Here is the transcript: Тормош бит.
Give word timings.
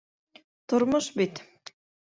Тормош 0.71 1.05
бит. 1.21 1.35